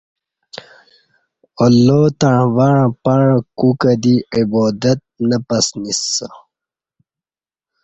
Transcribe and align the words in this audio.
اللہ 1.65 1.99
تݩع 2.19 2.41
وݩع 2.55 2.81
پݩع 3.03 3.29
کُوکہ 3.57 3.93
دی 4.03 4.15
عبادت 4.37 4.99
نہ 5.27 5.37
پسنیسہ 5.47 6.27